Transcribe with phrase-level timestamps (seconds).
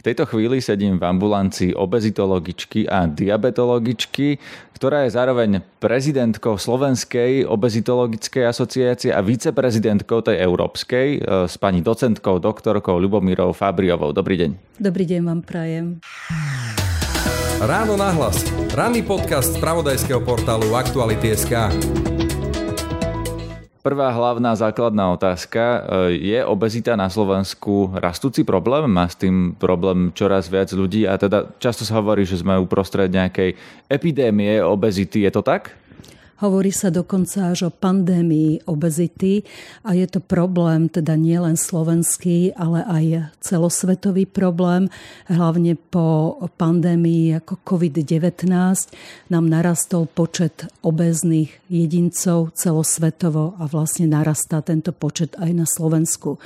[0.00, 4.40] V tejto chvíli sedím v ambulancii obezitologičky a diabetologičky,
[4.72, 12.40] ktorá je zároveň prezidentkou Slovenskej obezitologickej asociácie a viceprezidentkou tej európskej e, s pani docentkou,
[12.40, 14.16] doktorkou Ľubomírou Fabriovou.
[14.16, 14.80] Dobrý deň.
[14.80, 16.00] Dobrý deň vám prajem.
[17.60, 18.40] Ráno nahlas.
[18.72, 21.76] Ranný podcast z pravodajského portálu Aktuality.sk.
[23.80, 25.60] Prvá hlavná základná otázka.
[25.64, 25.80] E,
[26.20, 28.84] je obezita na Slovensku rastúci problém?
[28.84, 31.08] Má s tým problém čoraz viac ľudí?
[31.08, 33.56] A teda často sa hovorí, že sme uprostred nejakej
[33.88, 35.24] epidémie obezity.
[35.24, 35.79] Je to tak?
[36.40, 39.44] Hovorí sa dokonca až o pandémii obezity
[39.84, 43.04] a je to problém teda nielen slovenský, ale aj
[43.44, 44.88] celosvetový problém.
[45.28, 48.48] Hlavne po pandémii ako COVID-19
[49.28, 56.40] nám narastol počet obezných jedincov celosvetovo a vlastne narastá tento počet aj na Slovensku.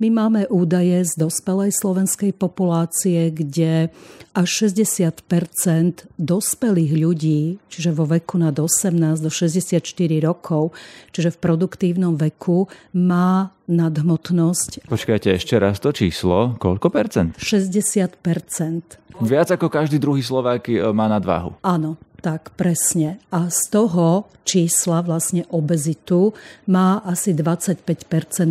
[0.00, 3.92] My máme údaje z dospelej slovenskej populácie, kde
[4.32, 9.84] až 60% dospelých ľudí, čiže vo veku nad 18 do 64
[10.24, 10.72] rokov,
[11.12, 12.64] čiže v produktívnom veku,
[12.96, 14.88] má nadhmotnosť.
[14.88, 16.56] Počkajte ešte raz to číslo.
[16.56, 17.36] Koľko percent?
[17.36, 21.60] 60% Viac ako každý druhý Slovák e, má nadváhu.
[21.60, 23.18] Áno, tak presne.
[23.32, 26.36] A z toho čísla vlastne obezitu
[26.68, 27.82] má asi 25%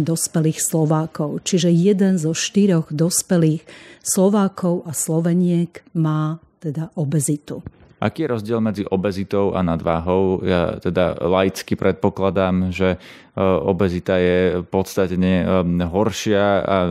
[0.03, 1.45] dospelých Slovákov.
[1.48, 3.64] Čiže jeden zo štyroch dospelých
[4.03, 7.64] Slovákov a Sloveniek má teda obezitu.
[8.00, 10.39] Aký je rozdiel medzi obezitou a nadváhou?
[10.47, 12.95] Ja teda laicky predpokladám, že
[13.39, 15.44] E, obezita je podstatne e,
[15.88, 16.89] horšia a e,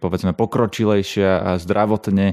[0.00, 2.32] povedzme pokročilejšia a zdravotne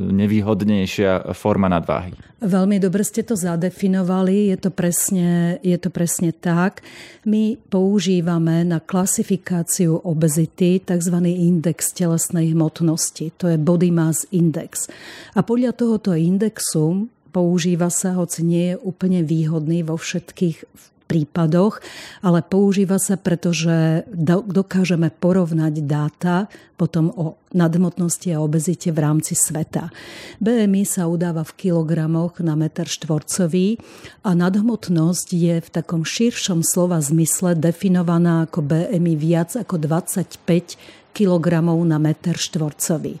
[0.00, 2.16] nevýhodnejšia forma nadváhy.
[2.40, 6.80] Veľmi dobre ste to zadefinovali, je to, presne, je to presne tak.
[7.28, 11.12] My používame na klasifikáciu obezity tzv.
[11.28, 14.88] index telesnej hmotnosti, to je Body Mass Index.
[15.36, 20.66] A podľa tohoto indexu používa sa, hoci nie je úplne výhodný vo všetkých
[21.10, 21.82] prípadoch,
[22.22, 24.06] ale používa sa, pretože
[24.46, 26.46] dokážeme porovnať dáta
[26.78, 29.90] potom o nadhmotnosti a obezite v rámci sveta.
[30.38, 33.82] BMI sa udáva v kilogramoch na meter štvorcový
[34.22, 41.46] a nadhmotnosť je v takom širšom slova zmysle definovaná ako BMI viac ako 25 kg
[41.82, 43.18] na meter štvorcový.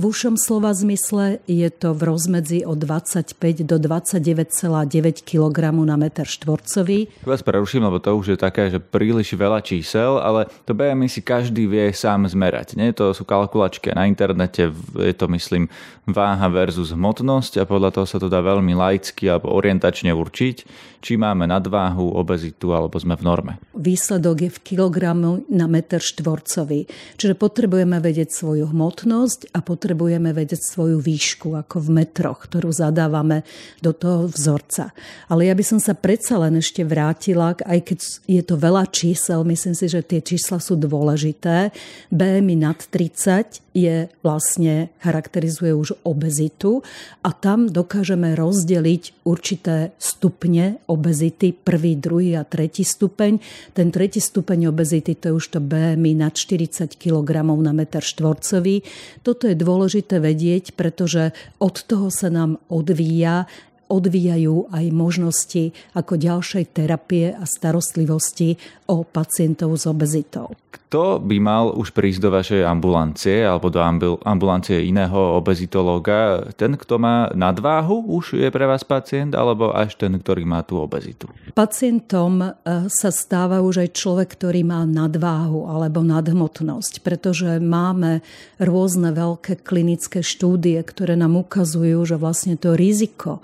[0.00, 3.36] V ušom slova zmysle je to v rozmedzi od 25
[3.68, 7.12] do 29,9 kg na meter štvorcový.
[7.20, 11.20] Vás preruším, lebo to už je také, že príliš veľa čísel, ale to BMI si
[11.20, 12.80] každý vie sám zmerať.
[12.80, 12.96] Nie?
[12.96, 15.68] To sú kalkulačky na internete, je to myslím
[16.08, 20.56] váha versus hmotnosť a podľa toho sa to dá veľmi laicky alebo orientačne určiť,
[21.04, 23.52] či máme nadváhu, obezitu alebo sme v norme.
[23.76, 26.88] Výsledok je v kilogramu na meter štvorcový.
[27.20, 29.89] Čiže potrebujeme vedieť svoju hmotnosť a potrebujeme
[30.34, 33.46] vedieť svoju výšku, ako v metroch, ktorú zadávame
[33.78, 34.92] do toho vzorca.
[35.30, 39.46] Ale ja by som sa predsa len ešte vrátila, aj keď je to veľa čísel,
[39.46, 41.72] myslím si, že tie čísla sú dôležité.
[42.10, 46.82] BMI nad 30 je vlastne, charakterizuje už obezitu
[47.22, 53.38] a tam dokážeme rozdeliť určité stupne obezity, prvý, druhý a tretí stupeň.
[53.70, 58.82] Ten tretí stupeň obezity to je už to BMI nad 40 kg na meter štvorcový.
[59.22, 61.30] Toto je dôležité vedieť, pretože
[61.62, 63.46] od toho sa nám odvíja
[63.90, 68.54] odvíjajú aj možnosti ako ďalšej terapie a starostlivosti
[68.86, 70.54] o pacientov s obezitou.
[70.70, 73.78] Kto by mal už prísť do vašej ambulancie alebo do
[74.26, 76.50] ambulancie iného obezitológa?
[76.58, 80.82] Ten, kto má nadváhu, už je pre vás pacient alebo až ten, ktorý má tú
[80.82, 81.30] obezitu?
[81.54, 82.50] Pacientom e,
[82.90, 88.18] sa stáva už aj človek, ktorý má nadváhu alebo nadhmotnosť, pretože máme
[88.58, 93.38] rôzne veľké klinické štúdie, ktoré nám ukazujú, že vlastne to riziko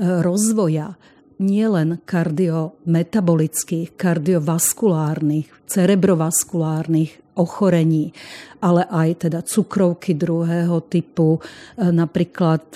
[0.00, 0.96] rozvoja
[1.40, 8.12] nielen kardiometabolických, kardiovaskulárnych, cerebrovaskulárnych ochorení,
[8.60, 11.40] ale aj teda cukrovky druhého typu, e,
[11.88, 12.68] napríklad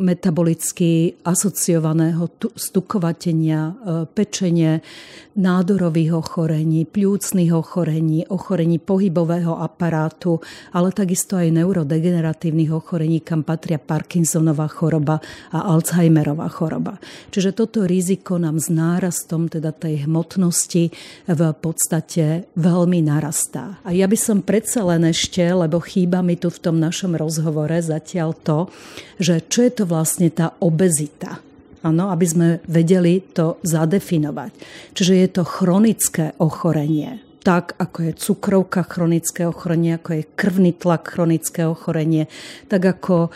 [0.00, 3.72] metabolicky asociovaného stukovatenia, e,
[4.08, 4.80] pečenie,
[5.32, 10.44] nádorových ochorení, pľúcnych ochorení, ochorení pohybového aparátu,
[10.76, 17.00] ale takisto aj neurodegeneratívnych ochorení, kam patria Parkinsonová choroba a Alzheimerová choroba.
[17.32, 20.92] Čiže toto riziko nám s nárastom teda tej hmotnosti
[21.24, 23.80] v podstate veľmi narastá.
[23.88, 27.72] A ja by som predsa len ešte, lebo chýba mi tu v tom našom rozhovore
[27.80, 28.68] zatiaľ to,
[29.16, 31.42] že čo je to vlastne tá obezita
[31.82, 34.50] Áno, aby sme vedeli to zadefinovať.
[34.94, 37.18] Čiže je to chronické ochorenie.
[37.42, 42.30] Tak, ako je cukrovka chronické ochorenie, ako je krvný tlak chronické ochorenie,
[42.70, 43.30] tak ako e,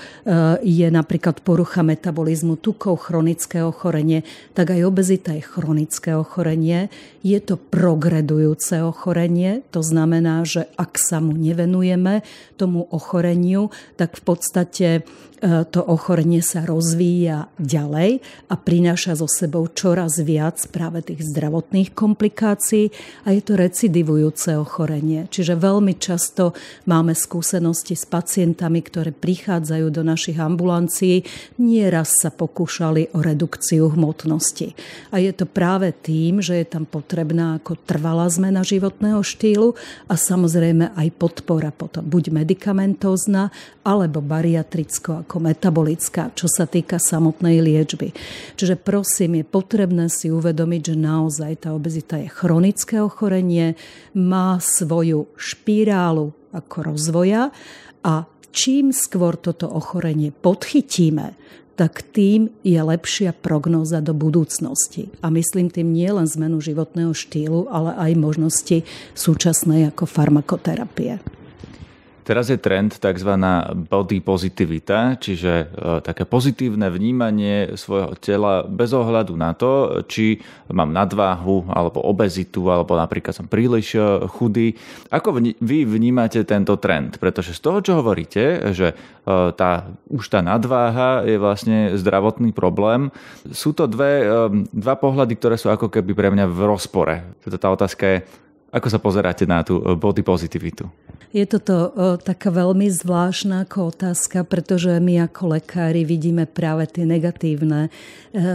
[0.63, 4.23] je napríklad porucha metabolizmu tukov chronické ochorenie,
[4.55, 6.87] tak aj obezita je chronické ochorenie.
[7.27, 12.23] Je to progredujúce ochorenie, to znamená, že ak sa mu nevenujeme
[12.55, 14.89] tomu ochoreniu, tak v podstate
[15.37, 21.93] E, to ochorenie sa rozvíja ďalej a prináša so sebou čoraz viac práve tých zdravotných
[21.93, 22.89] komplikácií
[23.29, 23.61] a je to
[23.97, 25.25] recidivujúce ochorenie.
[25.33, 26.53] Čiže veľmi často
[26.85, 31.25] máme skúsenosti s pacientami, ktoré prichádzajú do našich ambulancií,
[31.57, 34.77] nieraz sa pokúšali o redukciu hmotnosti.
[35.17, 39.73] A je to práve tým, že je tam potrebná ako trvalá zmena životného štýlu
[40.13, 43.49] a samozrejme aj podpora potom, buď medikamentózna
[43.81, 48.13] alebo bariatricko ako metabolická, čo sa týka samotnej liečby.
[48.61, 53.79] Čiže prosím, je potrebné si uvedomiť, že naozaj tá obezita je chronické ochorenie,
[54.17, 57.53] má svoju špirálu ako rozvoja
[58.01, 58.25] a
[58.55, 61.37] čím skôr toto ochorenie podchytíme,
[61.77, 65.13] tak tým je lepšia prognóza do budúcnosti.
[65.21, 68.79] A myslím tým nie len zmenu životného štýlu, ale aj možnosti
[69.13, 71.21] súčasnej ako farmakoterapie.
[72.27, 73.33] Teraz je trend tzv.
[73.87, 75.67] body pozitivita, čiže e,
[76.03, 82.99] také pozitívne vnímanie svojho tela bez ohľadu na to, či mám nadváhu alebo obezitu, alebo
[82.99, 84.75] napríklad som príliš e, chudý.
[85.15, 87.23] Ako vy vnímate tento trend?
[87.23, 88.95] Pretože z toho, čo hovoríte, že e,
[89.55, 93.15] tá, už tá nadváha je vlastne zdravotný problém,
[93.55, 94.27] sú to dve,
[94.75, 97.23] dva pohľady, ktoré sú ako keby pre mňa v rozpore.
[97.47, 98.19] Teda tá otázka je,
[98.77, 100.85] ako sa pozeráte na tú body pozitivitu?
[101.35, 107.05] Je toto o, taká veľmi zvláštna ako otázka, pretože my ako lekári vidíme práve tie
[107.05, 107.91] negatívne e,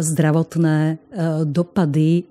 [0.01, 0.97] zdravotné
[1.45, 2.23] dopady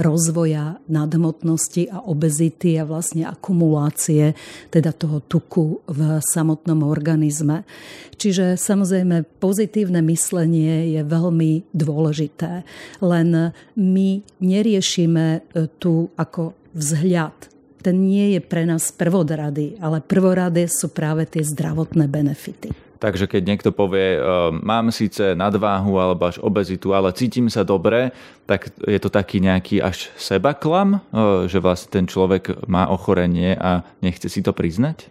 [0.00, 4.32] rozvoja nadhmotnosti a obezity a vlastne akumulácie
[4.72, 7.68] teda toho tuku v samotnom organizme.
[8.16, 12.64] Čiže samozrejme pozitívne myslenie je veľmi dôležité.
[13.04, 14.08] Len my
[14.40, 15.44] neriešime
[15.76, 17.52] tu ako vzhľad
[17.82, 22.70] ten nie je pre nás prvodrady, ale prvoradé sú práve tie zdravotné benefity.
[23.02, 24.14] Takže keď niekto povie,
[24.62, 28.14] mám síce nadváhu alebo až obezitu, ale cítim sa dobre,
[28.46, 31.02] tak je to taký nejaký až sebaklam,
[31.50, 35.10] že vlastne ten človek má ochorenie a nechce si to priznať?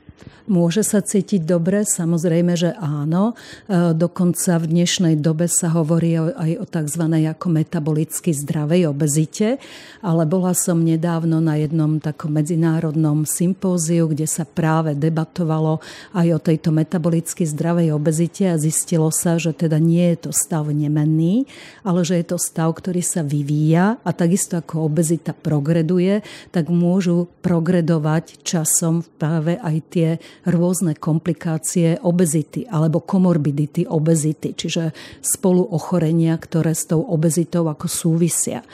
[0.50, 1.86] Môže sa cítiť dobre?
[1.86, 3.38] Samozrejme, že áno.
[3.70, 7.04] E, dokonca v dnešnej dobe sa hovorí aj o tzv.
[7.06, 9.62] ako metabolicky zdravej obezite,
[10.02, 15.78] ale bola som nedávno na jednom takom medzinárodnom sympóziu, kde sa práve debatovalo
[16.18, 20.66] aj o tejto metabolicky zdravej obezite a zistilo sa, že teda nie je to stav
[20.74, 21.46] nemenný,
[21.86, 27.30] ale že je to stav, ktorý sa vyvíja a takisto ako obezita progreduje, tak môžu
[27.46, 30.10] progredovať časom práve aj tie
[30.46, 38.66] rôzne komplikácie obezity alebo komorbidity obezity, čiže spolu ochorenia, ktoré s tou obezitou ako súvisia.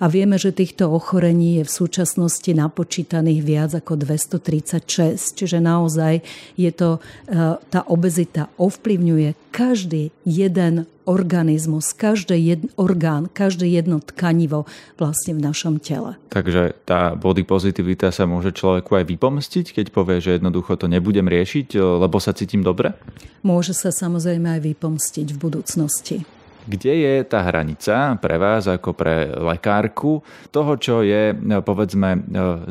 [0.00, 6.20] A vieme, že týchto ochorení je v súčasnosti napočítaných viac ako 236, čiže naozaj
[6.60, 6.98] je to,
[7.28, 14.64] e, tá obezita ovplyvňuje každý jeden organizmus, každý jed, orgán, každé jedno tkanivo
[14.96, 16.16] vlastne v našom tele.
[16.32, 21.28] Takže tá body pozitivita sa môže človeku aj vypomstiť, keď povie, že jednoducho to nebudem
[21.28, 22.96] riešiť, lebo sa cítim dobre?
[23.44, 26.16] Môže sa samozrejme aj vypomstiť v budúcnosti.
[26.64, 32.18] Kde je tá hranica pre vás ako pre lekárku toho, čo je povedzme e,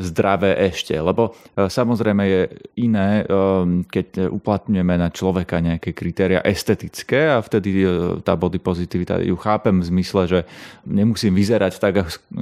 [0.02, 0.98] zdravé ešte?
[0.98, 2.42] Lebo e, samozrejme je
[2.82, 3.24] iné, e,
[3.86, 7.86] keď uplatňujeme na človeka nejaké kritéria estetické a vtedy
[8.26, 10.40] tá body pozitivita ju chápem v zmysle, že
[10.82, 11.94] nemusím vyzerať tak,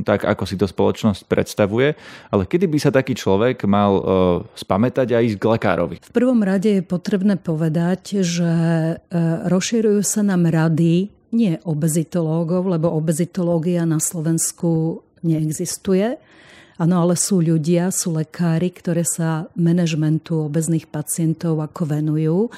[0.08, 1.92] tak ako si to spoločnosť predstavuje,
[2.32, 4.00] ale kedy by sa taký človek mal
[4.56, 5.96] spamätať a ísť k lekárovi?
[6.00, 8.52] V prvom rade je potrebné povedať, že
[9.48, 16.16] rozširujú sa nám rady nie obezitológov, lebo obezitológia na Slovensku neexistuje.
[16.82, 22.50] Áno, ale sú ľudia, sú lekári, ktoré sa manažmentu obezných pacientov ako venujú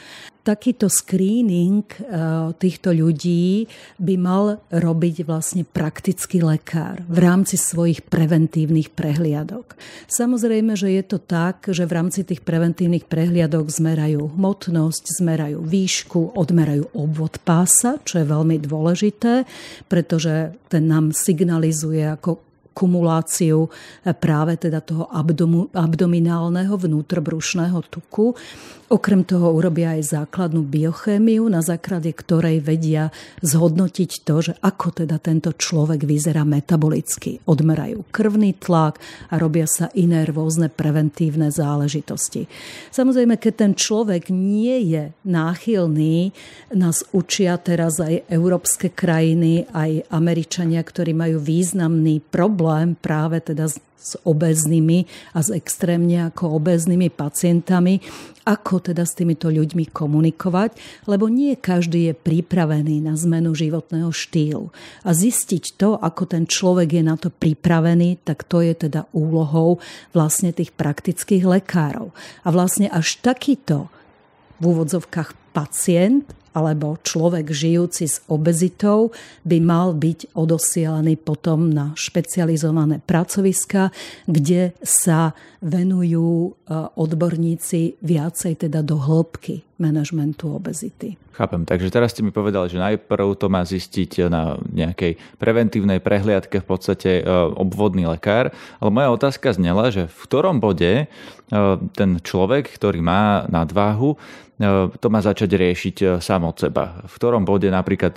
[0.44, 3.64] takýto screening eh, týchto ľudí
[3.96, 9.74] by mal robiť vlastne praktický lekár v rámci svojich preventívnych prehliadok.
[10.06, 16.36] Samozrejme, že je to tak, že v rámci tých preventívnych prehliadok zmerajú hmotnosť, zmerajú výšku,
[16.36, 19.48] odmerajú obvod pása, čo je veľmi dôležité,
[19.88, 23.70] pretože ten nám signalizuje, ako kumuláciu
[24.18, 25.06] práve teda toho
[25.72, 28.34] abdominálneho vnútrobrušného tuku.
[28.92, 33.08] Okrem toho urobia aj základnú biochémiu, na základe ktorej vedia
[33.40, 37.40] zhodnotiť to, že ako teda tento človek vyzerá metabolicky.
[37.48, 39.00] Odmerajú krvný tlak
[39.32, 42.44] a robia sa iné rôzne preventívne záležitosti.
[42.92, 46.36] Samozrejme, keď ten človek nie je náchylný,
[46.76, 52.63] nás učia teraz aj európske krajiny, aj Američania, ktorí majú významný problém
[52.98, 53.68] práve teda
[54.04, 58.04] s obeznými a s extrémne ako obeznými pacientami,
[58.44, 60.76] ako teda s týmito ľuďmi komunikovať,
[61.08, 64.68] lebo nie každý je pripravený na zmenu životného štýlu.
[65.08, 69.80] A zistiť to, ako ten človek je na to pripravený, tak to je teda úlohou
[70.12, 72.12] vlastne tých praktických lekárov.
[72.44, 73.88] A vlastne až takýto
[74.60, 79.10] v úvodzovkách pacient alebo človek žijúci s obezitou
[79.42, 83.90] by mal byť odosielaný potom na špecializované pracoviska,
[84.30, 86.50] kde sa venujú e,
[86.94, 91.18] odborníci viacej teda do hĺbky manažmentu obezity.
[91.34, 96.62] Chápem, takže teraz ste mi povedali, že najprv to má zistiť na nejakej preventívnej prehliadke
[96.62, 97.22] v podstate e,
[97.58, 101.06] obvodný lekár, ale moja otázka znela, že v ktorom bode e,
[101.98, 104.14] ten človek, ktorý má nadváhu,
[105.02, 107.02] to má začať riešiť sám od seba.
[107.10, 108.14] V ktorom bode napríklad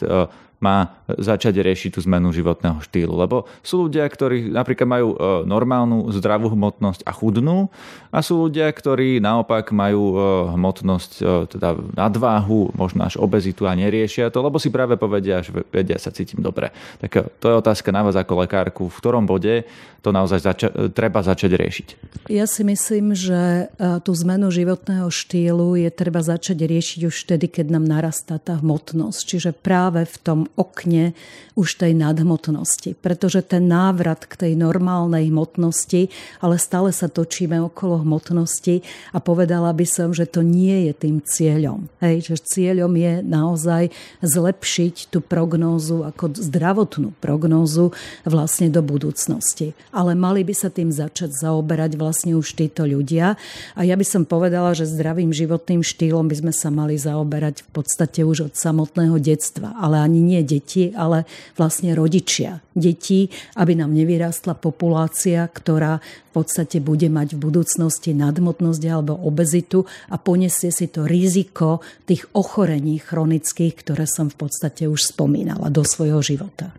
[0.58, 3.14] má začať riešiť tú zmenu životného štýlu.
[3.14, 7.70] Lebo sú ľudia, ktorí napríklad majú e, normálnu zdravú hmotnosť a chudnú
[8.10, 10.16] a sú ľudia, ktorí naopak majú e,
[10.58, 11.24] hmotnosť, e,
[11.54, 16.10] teda nadváhu, možno až obezitu a neriešia to, lebo si práve povedia, že vedia sa
[16.10, 16.74] cítim dobre.
[17.06, 19.62] Tak to je otázka na vás ako lekárku, v ktorom bode
[20.02, 21.88] to naozaj zača- treba začať riešiť.
[22.32, 23.68] Ja si myslím, že
[24.06, 29.20] tú zmenu životného štýlu je treba začať riešiť už vtedy, keď nám narastá tá hmotnosť.
[29.20, 31.18] Čiže práve v tom okne
[31.58, 32.94] už tej nadhmotnosti.
[33.02, 39.74] Pretože ten návrat k tej normálnej hmotnosti, ale stále sa točíme okolo hmotnosti a povedala
[39.74, 41.90] by som, že to nie je tým cieľom.
[41.98, 43.90] Hej, že cieľom je naozaj
[44.22, 47.90] zlepšiť tú prognózu ako zdravotnú prognózu
[48.22, 49.74] vlastne do budúcnosti.
[49.90, 53.34] Ale mali by sa tým začať zaoberať vlastne už títo ľudia.
[53.74, 57.70] A ja by som povedala, že zdravým životným štýlom by sme sa mali zaoberať v
[57.74, 59.74] podstate už od samotného detstva.
[59.82, 61.24] Ale ani nie deti, ale
[61.56, 68.84] vlastne rodičia detí, aby nám nevyrástla populácia, ktorá v podstate bude mať v budúcnosti nadmotnosť
[68.86, 75.18] alebo obezitu a poniesie si to riziko tých ochorení chronických, ktoré som v podstate už
[75.18, 76.70] spomínala do svojho života.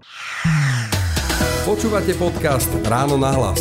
[1.66, 3.60] Počúvate podcast Ráno na hlas.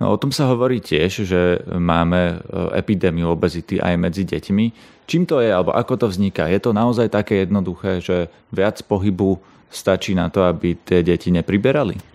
[0.00, 2.34] No, o tom sa hovorí tiež, že máme e,
[2.80, 4.64] epidémiu obezity aj medzi deťmi.
[5.04, 6.48] Čím to je, alebo ako to vzniká?
[6.48, 9.36] Je to naozaj také jednoduché, že viac pohybu
[9.68, 12.10] stačí na to, aby tie deti nepriberali?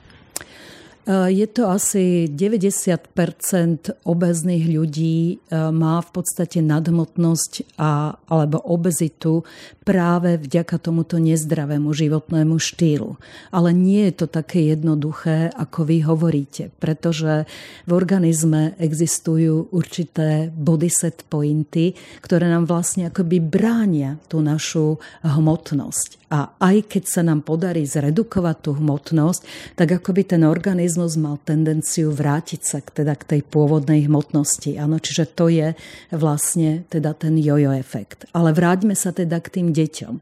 [1.05, 9.45] Eh, je to asi 90% obezných ľudí eh, má v podstate nadhmotnosť a, alebo obezitu
[9.85, 13.21] práve vďaka tomuto nezdravému životnému štýlu.
[13.53, 17.45] Ale nie je to také jednoduché, ako vy hovoríte, pretože
[17.85, 21.93] v organizme existujú určité body set pointy,
[22.25, 26.25] ktoré nám vlastne akoby bránia tú našu hmotnosť.
[26.33, 29.41] A aj keď sa nám podarí zredukovať tú hmotnosť,
[29.77, 34.73] tak akoby ten organizmus mal tendenciu vrátiť sa k, teda k tej pôvodnej hmotnosti.
[34.81, 35.77] Áno, čiže to je
[36.09, 38.25] vlastne teda ten jojo efekt.
[38.33, 40.13] Ale vráťme sa teda k tým deťom.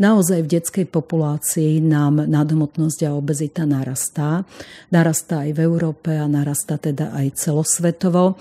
[0.00, 4.48] Naozaj v detskej populácii nám nadhmotnosť a obezita narastá.
[4.88, 8.40] Narastá aj v Európe a narastá teda aj celosvetovo.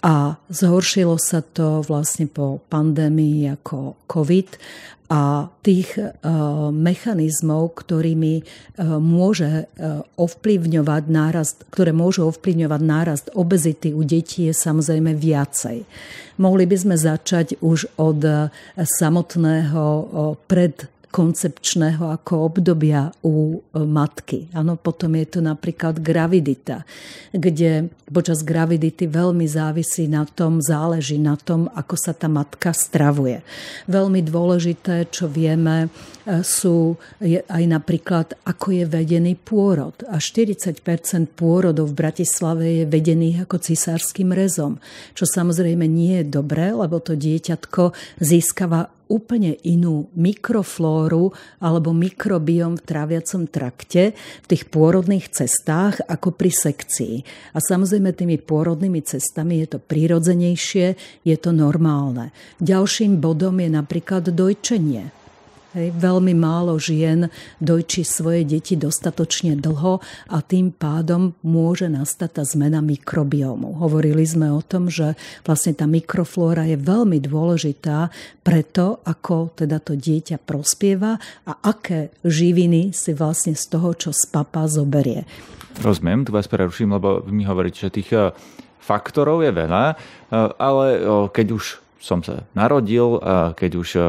[0.00, 4.48] A zhoršilo sa to vlastne po pandémii ako COVID
[5.10, 6.14] a tých e,
[6.70, 8.42] mechanizmov, ktorými e,
[9.02, 9.64] môže e,
[10.14, 15.82] ovplyvňovať nárast, ktoré môžu ovplyvňovať nárast obezity u detí je samozrejme viacej.
[16.38, 18.22] Mohli by sme začať už od
[18.78, 19.84] samotného
[20.46, 24.46] pred koncepčného ako obdobia u e, matky.
[24.54, 26.86] Ano, potom je to napríklad gravidita,
[27.34, 33.42] kde počas gravidity veľmi závisí na tom, záleží na tom, ako sa tá matka stravuje.
[33.90, 35.90] Veľmi dôležité, čo vieme,
[36.22, 36.94] e, sú
[37.50, 39.98] aj napríklad, ako je vedený pôrod.
[40.06, 40.78] A 40%
[41.34, 44.78] pôrodov v Bratislave je vedených ako cisárským rezom,
[45.18, 47.90] čo samozrejme nie je dobré, lebo to dieťatko
[48.22, 56.54] získava úplne inú mikroflóru alebo mikrobiom v tráviacom trakte v tých pôrodných cestách ako pri
[56.54, 57.14] sekcii.
[57.52, 60.94] A samozrejme tými pôrodnými cestami je to prirodzenejšie,
[61.26, 62.30] je to normálne.
[62.62, 65.19] Ďalším bodom je napríklad dojčenie
[65.70, 67.30] Hej, veľmi málo žien
[67.62, 73.78] dojčí svoje deti dostatočne dlho a tým pádom môže nastať tá zmena mikrobiomu.
[73.78, 75.14] Hovorili sme o tom, že
[75.46, 78.10] vlastne tá mikroflóra je veľmi dôležitá
[78.42, 84.10] pre to, ako teda to dieťa prospieva a aké živiny si vlastne z toho, čo
[84.10, 85.22] z papa zoberie.
[85.78, 88.34] Rozumiem, tu vás preruším, lebo mi hovoríte, že tých eh,
[88.82, 90.86] faktorov je veľa, eh, ale
[91.30, 93.20] keď už som sa narodil,
[93.52, 94.02] keď už e,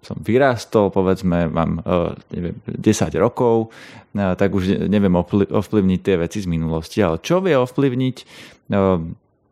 [0.00, 3.68] som vyrástol, povedzme, mám e, neviem, 10 rokov,
[4.16, 7.04] e, tak už neviem ovplyvniť tie veci z minulosti.
[7.04, 8.16] Ale čo vie ovplyvniť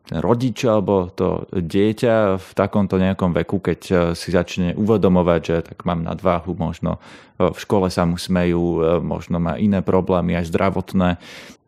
[0.06, 6.06] rodič alebo to dieťa v takomto nejakom veku, keď si začne uvedomovať, že tak mám
[6.06, 7.02] nadváhu, možno
[7.40, 11.18] v škole sa mu smejú, možno má iné problémy, aj zdravotné.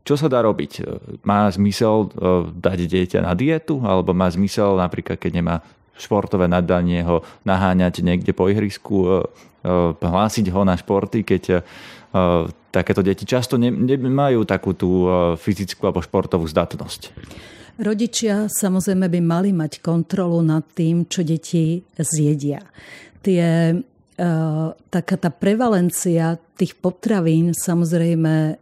[0.07, 0.87] Čo sa dá robiť?
[1.27, 2.15] Má zmysel
[2.55, 3.83] dať dieťa na dietu?
[3.83, 5.57] Alebo má zmysel napríklad, keď nemá
[5.99, 9.09] športové nadanie ho naháňať niekde po ihrisku, e,
[9.67, 11.57] e, hlásiť ho na športy, keď e,
[12.71, 15.05] takéto deti často nemajú takú tú
[15.37, 17.13] fyzickú alebo športovú zdatnosť.
[17.79, 22.65] Rodičia samozrejme by mali mať kontrolu nad tým, čo deti zjedia.
[23.23, 23.45] Tie,
[24.89, 28.59] taká tá prevalencia tých potravín samozrejme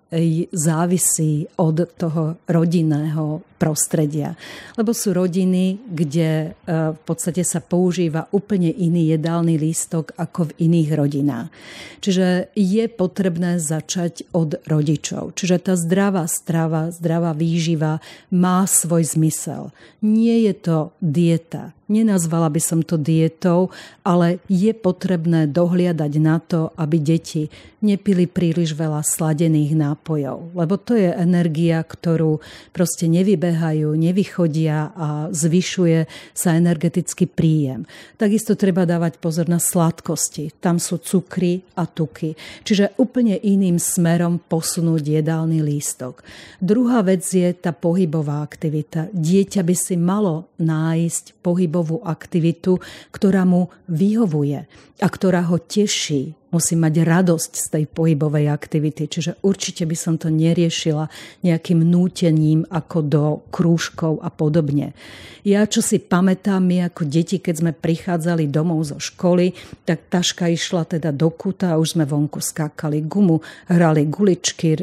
[0.53, 4.37] závisí od toho rodinného prostredia.
[4.77, 6.49] Lebo sú rodiny, kde e,
[6.93, 11.49] v podstate sa používa úplne iný jedálny lístok ako v iných rodinách.
[12.05, 15.35] Čiže je potrebné začať od rodičov.
[15.41, 19.73] Čiže tá zdravá strava, zdravá výživa má svoj zmysel.
[20.05, 21.73] Nie je to dieta.
[21.89, 23.71] Nenazvala by som to dietou,
[24.03, 27.49] ale je potrebné dohliadať na to, aby deti
[27.87, 32.43] nepili príliš veľa sladených nápojov, lebo to je energia, ktorú
[32.75, 37.87] proste nevybehajú, nevychodia a zvyšuje sa energetický príjem.
[38.19, 40.59] Takisto treba dávať pozor na sladkosti.
[40.59, 42.35] Tam sú cukry a tuky.
[42.67, 46.27] Čiže úplne iným smerom posunúť jedálny lístok.
[46.59, 49.07] Druhá vec je tá pohybová aktivita.
[49.15, 52.83] Dieťa by si malo nájsť pohybovú aktivitu,
[53.15, 54.67] ktorá mu vyhovuje
[54.97, 59.11] a ktorá ho teší, musí mať radosť z tej pohybovej aktivity.
[59.11, 61.11] Čiže určite by som to neriešila
[61.43, 64.95] nejakým nútením ako do krúžkov a podobne.
[65.47, 69.55] Ja, čo si pamätám, my ako deti, keď sme prichádzali domov zo školy,
[69.87, 73.39] tak taška išla teda do kuta a už sme vonku skákali gumu,
[73.71, 74.75] hrali guličky,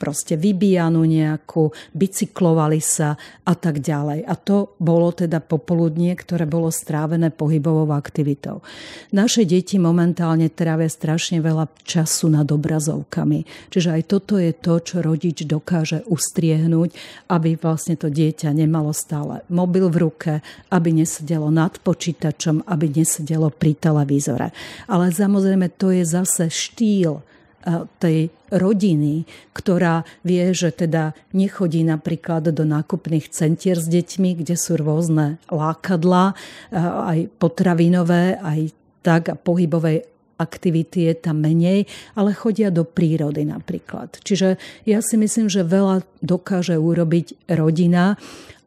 [0.00, 4.24] proste vybíjanú nejakú, bicyklovali sa a tak ďalej.
[4.24, 8.64] A to bolo teda popoludnie, ktoré bolo strávené pohybovou aktivitou.
[9.12, 13.42] Naše deti momentálne trávia strašne veľa času nad obrazovkami.
[13.74, 16.94] Čiže aj toto je to, čo rodič dokáže ustriehnúť,
[17.34, 20.32] aby vlastne to dieťa nemalo stále mobil v ruke,
[20.70, 24.54] aby nesedelo nad počítačom, aby nesedelo pri televízore.
[24.86, 32.54] Ale samozrejme to je zase štýl eh, tej rodiny, ktorá vie, že teda nechodí napríklad
[32.54, 36.38] do nákupných centier s deťmi, kde sú rôzne lákadlá,
[36.70, 38.70] eh, aj potravinové, aj
[39.02, 40.09] tak a pohybovej
[40.40, 41.84] aktivity je tam menej,
[42.16, 44.16] ale chodia do prírody napríklad.
[44.24, 44.56] Čiže
[44.88, 48.16] ja si myslím, že veľa dokáže urobiť rodina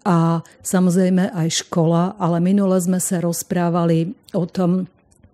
[0.06, 4.86] a samozrejme aj škola, ale minule sme sa rozprávali o tom,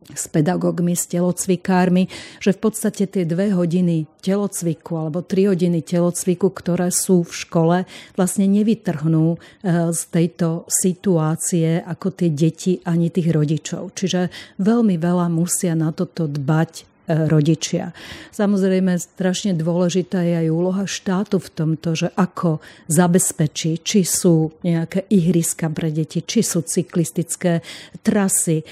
[0.09, 2.09] s pedagógmi, s telocvikármi,
[2.41, 7.77] že v podstate tie dve hodiny telocviku alebo tri hodiny telocviku, ktoré sú v škole,
[8.17, 13.93] vlastne nevytrhnú eh, z tejto situácie ako tie deti ani tých rodičov.
[13.93, 17.91] Čiže veľmi veľa musia na toto dbať rodičia.
[18.29, 25.09] Samozrejme, strašne dôležitá je aj úloha štátu v tomto, že ako zabezpečí, či sú nejaké
[25.09, 27.65] ihriska pre deti, či sú cyklistické
[28.05, 28.65] trasy, e,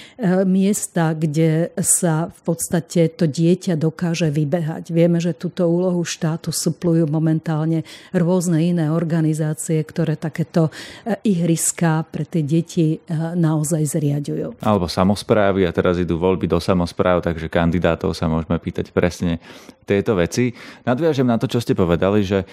[0.45, 4.93] miesta, kde sa v podstate to dieťa dokáže vybehať.
[4.93, 7.81] Vieme, že túto úlohu štátu suplujú momentálne
[8.13, 14.61] rôzne iné organizácie, ktoré takéto e, ihriska pre tie deti e, naozaj zriadujú.
[14.61, 19.39] Alebo samozprávy a teraz idú voľby do samozpráv, takže kandidátov sa môžeme pýtať presne
[19.87, 20.51] tieto veci.
[20.83, 22.45] Nadviažem na to, čo ste povedali, že e,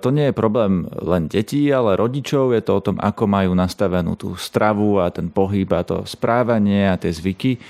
[0.00, 2.56] to nie je problém len detí, ale rodičov.
[2.56, 6.88] Je to o tom, ako majú nastavenú tú stravu a ten pohyb a to správanie
[6.88, 7.60] a tie zvyky.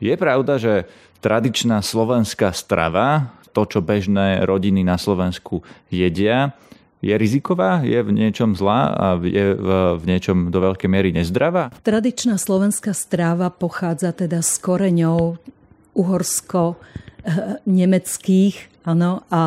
[0.00, 0.88] Je pravda, že
[1.24, 6.52] tradičná slovenská strava, to, čo bežné rodiny na Slovensku jedia,
[7.04, 9.52] je riziková, je v niečom zlá a je
[10.00, 11.68] v niečom do veľkej miery nezdravá?
[11.84, 15.36] Tradičná slovenská stráva pochádza teda s koreňou
[15.94, 19.42] uhorsko-nemeckých Áno, a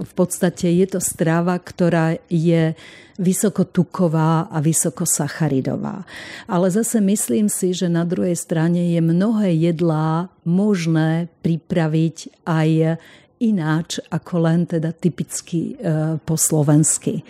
[0.00, 2.72] v podstate je to strava, ktorá je
[3.20, 6.08] vysokotuková a vysokosacharidová.
[6.48, 12.96] Ale zase myslím si, že na druhej strane je mnohé jedlá možné pripraviť aj
[13.40, 17.20] ináč ako len teda typicky e, po slovensky.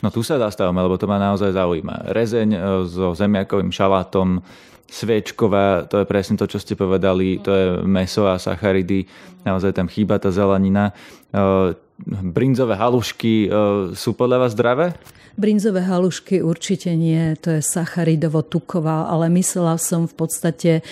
[0.00, 2.16] No tu sa zastavíme, lebo to ma naozaj zaujíma.
[2.16, 2.48] Rezeň
[2.88, 4.40] so zemiakovým šalátom,
[4.88, 9.08] sviečková, to je presne to, čo ste povedali, to je meso a sacharidy,
[9.42, 10.94] naozaj tam chýba tá zelenina.
[11.34, 11.74] E,
[12.22, 13.46] brinzové halušky
[13.94, 14.98] sú podľa vás zdravé?
[15.34, 20.82] Brinzové halušky určite nie, to je sacharidovo-tuková, ale myslela som v podstate e,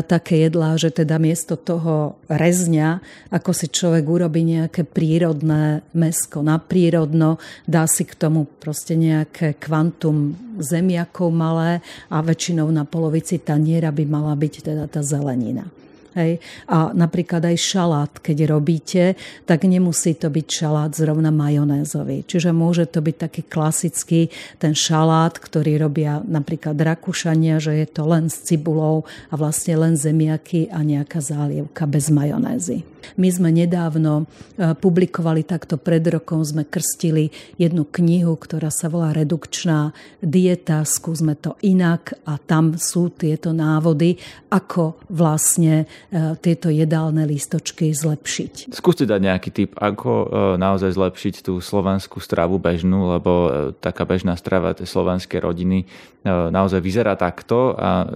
[0.00, 6.56] také jedlá, že teda miesto toho rezňa, ako si človek urobí nejaké prírodné mesko na
[6.56, 7.36] prírodno,
[7.68, 14.08] dá si k tomu proste nejaké kvantum zemiakov malé a väčšinou na polovici taniera by
[14.08, 15.81] mala byť teda tá zelenina.
[16.12, 16.44] Hej.
[16.68, 19.16] A napríklad aj šalát, keď robíte,
[19.48, 22.28] tak nemusí to byť šalát zrovna majonézový.
[22.28, 24.28] Čiže môže to byť taký klasický
[24.60, 29.96] ten šalát, ktorý robia napríklad Rakúšania, že je to len s cibulou a vlastne len
[29.96, 32.91] zemiaky a nejaká zálievka bez majonézy.
[33.18, 34.24] My sme nedávno
[34.56, 41.36] e, publikovali takto pred rokom, sme krstili jednu knihu, ktorá sa volá Redukčná dieta, skúsme
[41.36, 44.16] to inak a tam sú tieto návody,
[44.52, 48.74] ako vlastne E, tieto jedálne lístočky zlepšiť.
[48.76, 50.26] Skúste dať nejaký tip, ako e,
[50.60, 53.32] naozaj zlepšiť tú slovenskú stravu bežnú, lebo
[53.80, 55.88] taká bežná strava tej slovenskej rodiny
[56.24, 58.06] naozaj vyzerá takto a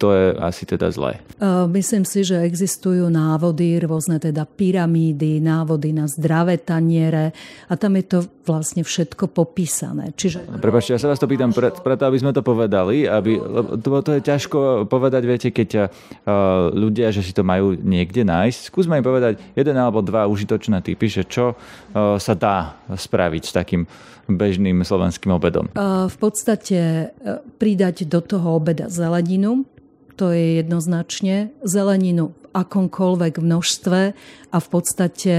[0.00, 1.20] to je asi teda zlé.
[1.68, 7.34] Myslím si, že existujú návody, rôzne teda pyramídy, návody na zdravé taniere
[7.66, 10.10] a tam je to vlastne všetko popísané.
[10.14, 10.58] Čiže...
[10.58, 14.22] Prepačte, ja sa vás to pýtam preto, aby sme to povedali, aby, lebo to je
[14.26, 15.90] ťažko povedať, viete, keď
[16.74, 18.60] ľudia, že si to majú niekde nájsť.
[18.70, 21.54] Skúsme im povedať jeden alebo dva užitočné typy, že čo
[21.94, 23.82] sa dá spraviť s takým
[24.30, 25.66] bežným slovenským obedom.
[26.06, 27.10] V podstate
[27.58, 29.66] pridať do toho obeda zeleninu,
[30.14, 34.00] to je jednoznačne zeleninu akomkoľvek množstve
[34.50, 35.34] a v podstate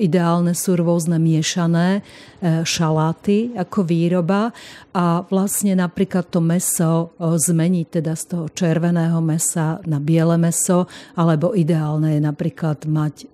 [0.00, 4.56] ideálne sú rôzne miešané e, šaláty ako výroba.
[4.96, 10.88] A vlastne napríklad to meso e, zmeniť teda z toho červeného mesa na biele meso
[11.14, 13.26] alebo ideálne je napríklad mať e,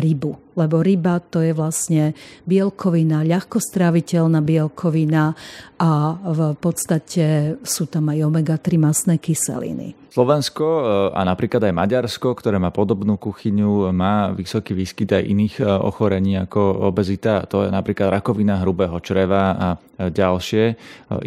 [0.00, 5.34] rybu lebo ryba to je vlastne bielkovina, ľahko stráviteľná bielkovina
[5.80, 10.00] a v podstate sú tam aj omega-3 masné kyseliny.
[10.10, 10.66] Slovensko
[11.14, 16.34] a napríklad aj Maďarsko, ktoré má podobnú kuchyňu, má vysoký výskyt aj iných e, ochorení
[16.34, 17.46] ako obezita.
[17.46, 20.64] To je napríklad rakovina hrubého čreva a e, ďalšie.
[20.66, 20.74] E,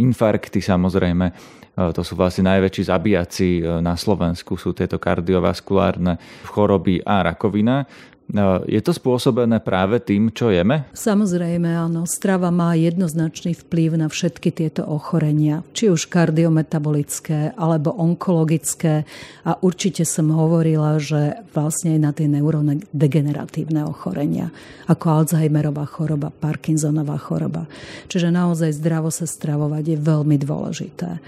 [0.04, 1.32] infarkty samozrejme.
[1.74, 7.90] To sú vlastne najväčší zabíjaci na Slovensku, sú tieto kardiovaskulárne choroby a rakovina.
[8.32, 10.88] No, je to spôsobené práve tým, čo jeme?
[10.96, 12.08] Samozrejme, áno.
[12.08, 19.04] Strava má jednoznačný vplyv na všetky tieto ochorenia, či už kardiometabolické alebo onkologické.
[19.44, 24.56] A určite som hovorila, že vlastne aj na tie neurodegeneratívne ochorenia,
[24.88, 27.68] ako Alzheimerová choroba, Parkinsonová choroba.
[28.08, 31.20] Čiže naozaj zdravo sa stravovať je veľmi dôležité.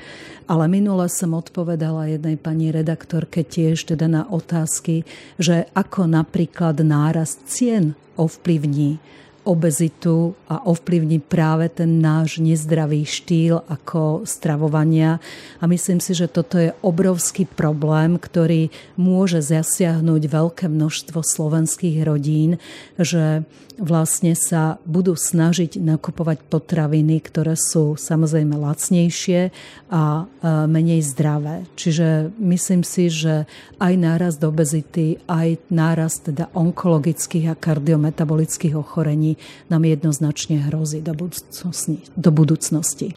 [0.45, 5.01] Ale minule som odpovedala jednej pani redaktorke tiež teda na otázky,
[5.41, 8.99] že ako napríklad nárast cien ovplyvní
[9.45, 15.21] obezitu a ovplyvní práve ten náš nezdravý štýl ako stravovania.
[15.61, 22.57] A myslím si, že toto je obrovský problém, ktorý môže zasiahnuť veľké množstvo slovenských rodín,
[22.97, 29.51] že vlastne sa budú snažiť nakupovať potraviny, ktoré sú samozrejme lacnejšie
[29.91, 30.23] a
[30.63, 31.67] menej zdravé.
[31.75, 33.43] Čiže myslím si, že
[33.83, 39.34] aj nárast obezity, aj nárast teda onkologických a kardiometabolických ochorení
[39.69, 42.01] nám jednoznačne hrozí do budúcnosti.
[42.15, 43.15] Do budúcnosti.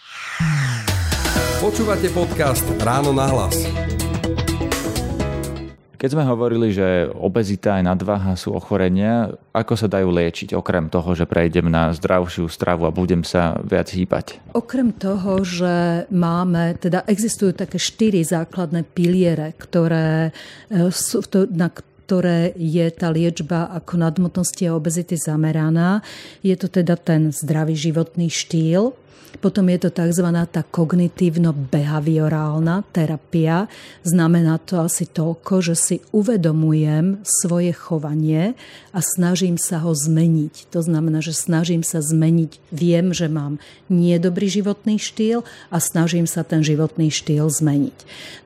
[1.58, 3.56] Počúvate podcast Ráno na hlas.
[5.98, 11.10] Keď sme hovorili, že obezita aj nadváha sú ochorenia, ako sa dajú liečiť, okrem toho,
[11.18, 14.38] že prejdem na zdravšiu stravu a budem sa viac hýbať?
[14.54, 20.30] Okrem toho, že máme, teda existujú také štyri základné piliere, ktoré
[20.70, 21.18] e, sú,
[21.50, 21.74] na
[22.08, 26.00] ktoré je tá liečba ako nadmotnosti a obezity zameraná.
[26.40, 28.96] Je to teda ten zdravý životný štýl,
[29.38, 30.26] Potom je to tzv.
[30.50, 33.70] tá kognitívno-behaviorálna terapia.
[34.02, 38.58] Znamená to asi toľko, že si uvedomujem svoje chovanie
[38.90, 40.74] a snažím sa ho zmeniť.
[40.74, 42.58] To znamená, že snažím sa zmeniť.
[42.74, 47.94] Viem, že mám niedobrý životný štýl a snažím sa ten životný štýl zmeniť.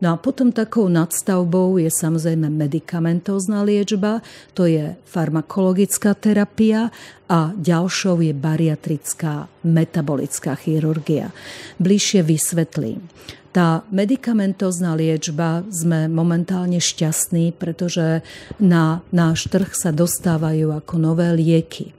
[0.04, 4.20] No a potom takou nadstavbou je samozrejme medicamentózna liečba,
[4.52, 6.92] to je farmakologická terapia
[7.32, 11.31] a ďalšou je bariatrická metabolická chirurgia.
[11.79, 13.03] Bližšie vysvetlím.
[13.53, 18.25] Tá medicamentózna liečba sme momentálne šťastní, pretože
[18.57, 21.92] na náš trh sa dostávajú ako nové lieky.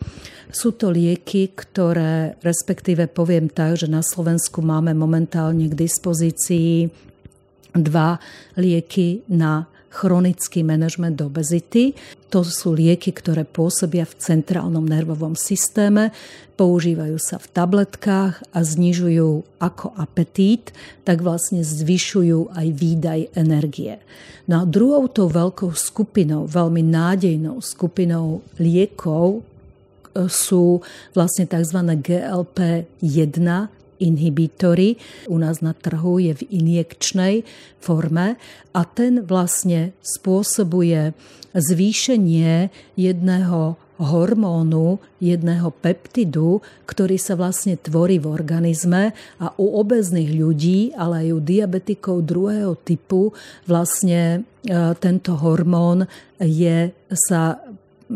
[0.50, 6.90] Sú to lieky, ktoré, respektíve poviem tak, že na Slovensku máme momentálne k dispozícii
[7.74, 8.18] dva
[8.58, 11.94] lieky na chronický manažment obezity.
[12.34, 16.10] To sú lieky, ktoré pôsobia v centrálnom nervovom systéme,
[16.58, 20.74] používajú sa v tabletkách a znižujú ako apetít,
[21.06, 24.02] tak vlastne zvyšujú aj výdaj energie.
[24.50, 29.42] No a druhou tou veľkou skupinou, veľmi nádejnou skupinou liekov e,
[30.28, 30.84] sú
[31.16, 31.80] vlastne tzv.
[31.80, 33.40] GLP-1
[34.04, 35.00] inhibitory.
[35.32, 37.48] U nás na trhu je v injekčnej
[37.80, 38.36] forme
[38.76, 41.16] a ten vlastne spôsobuje
[41.56, 42.68] zvýšenie
[43.00, 51.30] jedného hormónu, jedného peptidu, ktorý sa vlastne tvorí v organizme a u obezných ľudí, ale
[51.30, 53.32] aj u diabetikov druhého typu
[53.70, 56.10] vlastne e, tento hormón
[56.42, 57.62] je, sa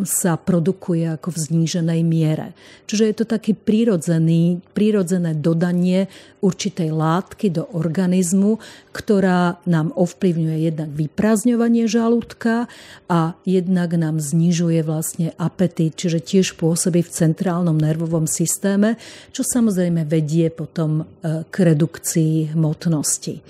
[0.03, 2.53] sa produkuje ako v zníženej miere.
[2.86, 6.12] Čiže je to taký prírodzený, prírodzené dodanie
[6.43, 8.62] určitej látky do organizmu,
[8.93, 12.69] ktorá nám ovplyvňuje jednak vyprázdňovanie žalúdka
[13.10, 18.99] a jednak nám znižuje vlastne apetít, čiže tiež pôsobí v centrálnom nervovom systéme,
[19.33, 23.41] čo samozrejme vedie potom e, k redukcii hmotnosti.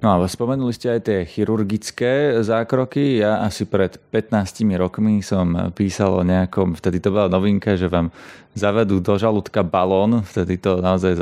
[0.00, 3.20] No a spomenuli ste aj tie chirurgické zákroky.
[3.20, 8.08] Ja asi pred 15 rokmi som písal o nejakom, vtedy to bola novinka, že vám
[8.50, 11.14] zavedú do žalúdka balón, vtedy to naozaj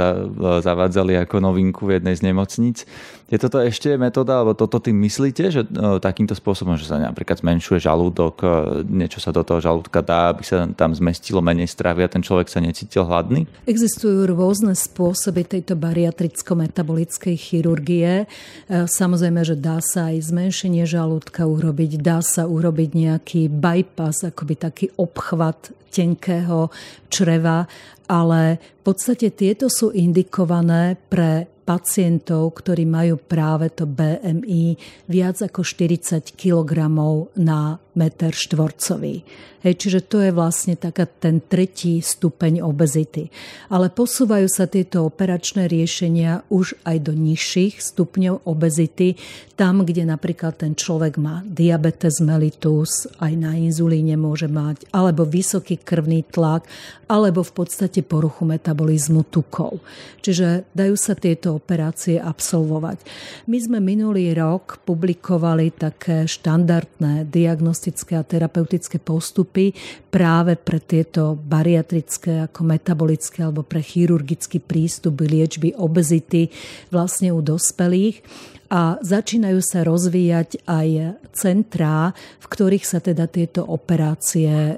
[0.65, 2.89] zavádzali ako novinku v jednej z nemocníc.
[3.29, 7.45] Je toto ešte metóda, alebo toto tým myslíte, že no, takýmto spôsobom, že sa napríklad
[7.45, 8.49] zmenšuje žalúdok, e,
[8.89, 12.49] niečo sa do toho žalúdka dá, aby sa tam zmestilo menej stravy a ten človek
[12.49, 13.45] sa necítil hladný?
[13.69, 18.25] Existujú rôzne spôsoby tejto bariatricko-metabolickej chirurgie.
[18.69, 24.55] E, samozrejme, že dá sa aj zmenšenie žalúdka urobiť, dá sa urobiť nejaký bypass, akoby
[24.61, 26.69] taký obchvat tenkého
[27.09, 27.65] čreva,
[28.05, 35.61] ale v podstate tieto sú indikované pre pacientov, ktorí majú práve to BMI viac ako
[35.61, 36.89] 40 kg
[37.37, 39.27] na meter štvorcový.
[39.59, 43.27] Hej, čiže to je vlastne taká ten tretí stupeň obezity.
[43.75, 49.19] Ale posúvajú sa tieto operačné riešenia už aj do nižších stupňov obezity,
[49.59, 55.83] tam, kde napríklad ten človek má diabetes mellitus, aj na inzulíne môže mať, alebo vysoký
[55.83, 56.63] krvný tlak,
[57.11, 59.83] alebo v podstate poruchu metabolizmu tukov.
[60.23, 63.03] Čiže dajú sa tieto operácie absolvovať.
[63.51, 69.73] My sme minulý rok publikovali také štandardné diagnostické a terapeutické postupy
[70.13, 76.53] práve pre tieto bariatrické ako metabolické alebo pre chirurgický prístup liečby obezity
[76.93, 78.23] vlastne u dospelých
[78.69, 80.89] a začínajú sa rozvíjať aj
[81.33, 84.75] centrá, v ktorých sa teda tieto operácie e,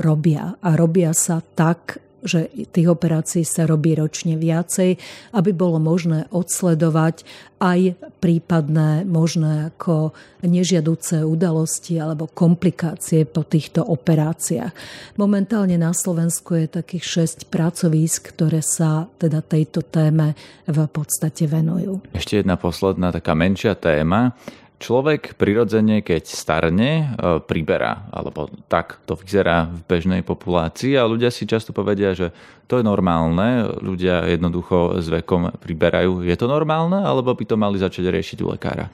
[0.00, 0.56] robia.
[0.64, 4.96] A robia sa tak, že tých operácií sa robí ročne viacej,
[5.32, 7.24] aby bolo možné odsledovať
[7.60, 7.92] aj
[8.24, 14.72] prípadné možné ako nežiaduce udalosti alebo komplikácie po týchto operáciách.
[15.20, 20.32] Momentálne na Slovensku je takých 6 pracovísk, ktoré sa teda tejto téme
[20.64, 22.00] v podstate venujú.
[22.16, 24.32] Ešte jedna posledná taká menšia téma.
[24.80, 31.28] Človek prirodzene, keď starne, e, priberá, alebo tak to vyzerá v bežnej populácii a ľudia
[31.28, 32.32] si často povedia, že
[32.64, 36.24] to je normálne, ľudia jednoducho s vekom priberajú.
[36.24, 38.88] Je to normálne, alebo by to mali začať riešiť u lekára?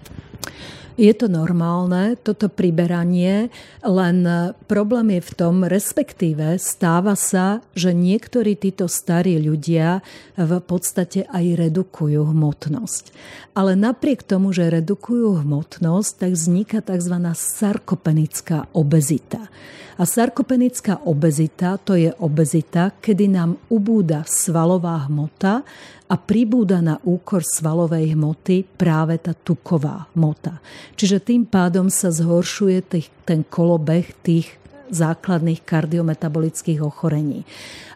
[0.96, 3.52] Je to normálne, toto priberanie,
[3.84, 4.16] len
[4.64, 10.00] problém je v tom, respektíve stáva sa, že niektorí títo starí ľudia
[10.40, 13.12] v podstate aj redukujú hmotnosť.
[13.52, 17.16] Ale napriek tomu, že redukujú hmotnosť, tak vzniká tzv.
[17.36, 19.52] sarkopenická obezita.
[19.96, 25.64] A sarkopenická obezita to je obezita, kedy nám ubúda svalová hmota
[26.06, 30.62] a pribúda na úkor svalovej hmoty práve tá tuková hmota.
[30.94, 34.54] Čiže tým pádom sa zhoršuje tých, ten kolobeh tých
[34.86, 37.42] základných kardiometabolických ochorení.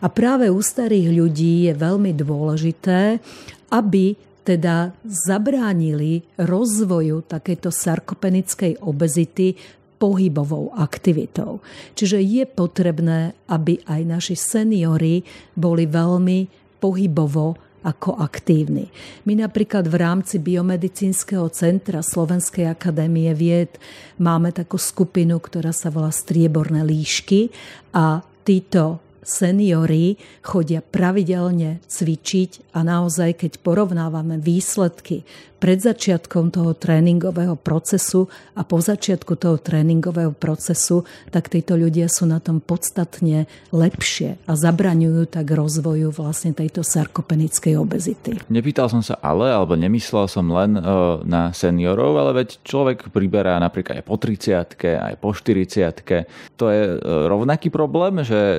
[0.03, 3.23] A práve u starých ľudí je veľmi dôležité,
[3.71, 9.55] aby teda zabránili rozvoju takejto sarkopenickej obezity
[10.01, 11.61] pohybovou aktivitou.
[11.95, 15.23] Čiže je potrebné, aby aj naši seniory
[15.55, 16.49] boli veľmi
[16.81, 18.93] pohybovo ako aktívni.
[19.25, 23.81] My napríklad v rámci Biomedicínskeho centra Slovenskej akadémie vied
[24.21, 27.49] máme takú skupinu, ktorá sa volá Strieborné líšky
[27.97, 35.23] a títo seniory chodia pravidelne cvičiť a naozaj, keď porovnávame výsledky
[35.61, 42.25] pred začiatkom toho tréningového procesu a po začiatku toho tréningového procesu, tak títo ľudia sú
[42.25, 48.41] na tom podstatne lepšie a zabraňujú tak rozvoju vlastne tejto sarkopenickej obezity.
[48.49, 50.83] Nepýtal som sa ale, alebo nemyslel som len e,
[51.29, 56.83] na seniorov, ale veď človek priberá napríklad aj po 30 aj po 40 To je
[56.89, 58.57] e, rovnaký problém, že e,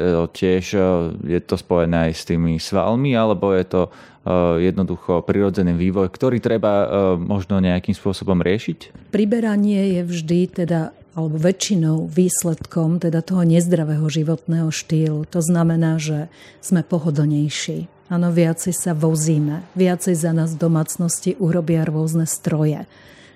[0.52, 0.76] tiež
[1.24, 3.82] je to spojené aj s tými svalmi, alebo je to
[4.22, 6.88] Eh, jednoducho prirodzený vývoj, ktorý treba eh,
[7.18, 9.10] možno nejakým spôsobom riešiť?
[9.10, 15.26] Priberanie je vždy teda alebo väčšinou výsledkom teda toho nezdravého životného štýlu.
[15.34, 16.30] To znamená, že
[16.62, 17.90] sme pohodlnejší.
[18.14, 22.86] Áno, viacej sa vozíme, viacej za nás v domácnosti urobia rôzne stroje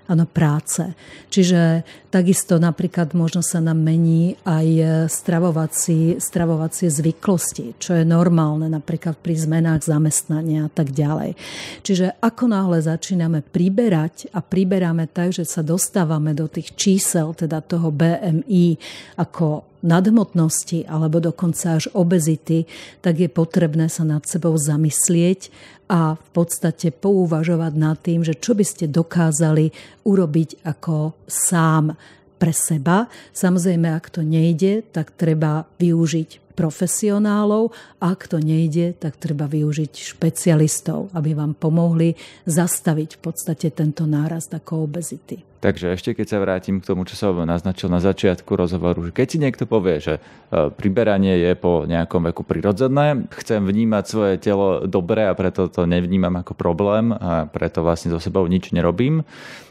[0.05, 0.95] áno, práce.
[1.33, 4.67] Čiže takisto napríklad možno sa nám mení aj
[5.11, 11.35] stravovací, stravovacie zvyklosti, čo je normálne napríklad pri zmenách zamestnania a tak ďalej.
[11.83, 17.59] Čiže ako náhle začíname priberať a priberáme tak, že sa dostávame do tých čísel, teda
[17.59, 18.79] toho BMI
[19.19, 22.65] ako nadhmotnosti alebo dokonca až obezity,
[23.05, 25.53] tak je potrebné sa nad sebou zamyslieť
[25.85, 29.69] a v podstate pouvažovať nad tým, že čo by ste dokázali
[30.01, 31.93] urobiť ako sám
[32.41, 33.05] pre seba.
[33.31, 37.75] Samozrejme, ak to nejde, tak treba využiť profesionálov.
[37.99, 42.15] Ak to nejde, tak treba využiť špecialistov, aby vám pomohli
[42.47, 45.54] zastaviť v podstate tento nárast ako obezity.
[45.65, 49.27] Takže ešte keď sa vrátim k tomu, čo som naznačil na začiatku rozhovoru, že keď
[49.33, 54.85] si niekto povie, že e, priberanie je po nejakom veku prirodzené, chcem vnímať svoje telo
[54.85, 59.25] dobre a preto to nevnímam ako problém a preto vlastne so sebou nič nerobím,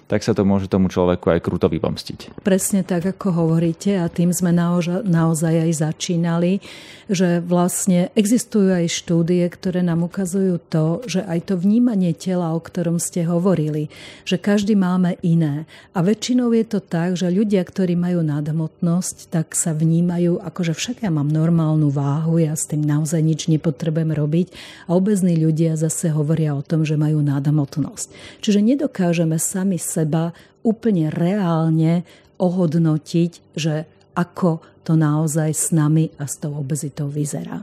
[0.04, 2.44] tak sa to môže tomu človeku aj kruto vypomstiť.
[2.44, 6.60] Presne tak, ako hovoríte a tým sme naoža, naozaj aj začínali,
[7.08, 12.60] že vlastne existujú aj štúdie, ktoré nám ukazujú to, že aj to vnímanie tela, o
[12.60, 13.88] ktorom ste hovorili,
[14.28, 15.64] že každý máme iné.
[15.92, 20.74] A väčšinou je to tak, že ľudia, ktorí majú nadhmotnosť, tak sa vnímajú ako, že
[20.74, 24.46] však ja mám normálnu váhu, ja s tým naozaj nič nepotrebujem robiť.
[24.88, 28.40] A obezní ľudia zase hovoria o tom, že majú nadhmotnosť.
[28.40, 32.02] Čiže nedokážeme sami seba úplne reálne
[32.40, 33.86] ohodnotiť, že
[34.18, 37.62] ako to naozaj s nami a s tou obezitou vyzerá.